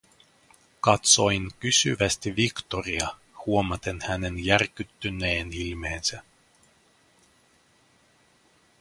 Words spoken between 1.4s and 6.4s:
kysyvästi Victoria huomaten hänen järkyttyneen ilmeensä: